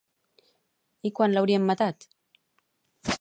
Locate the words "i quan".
1.09-1.35